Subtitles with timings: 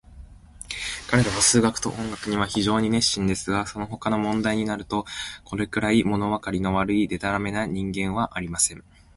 [1.07, 5.05] 彼等は数学と音楽には非常に熱心ですが、そのほかの問題になると、
[5.43, 8.83] これくらい、ものわかりの悪い、でたらめな人間はありません。